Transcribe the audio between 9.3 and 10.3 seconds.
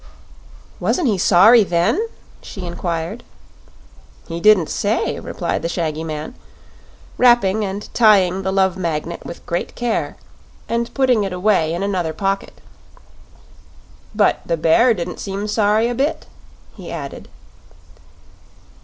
great care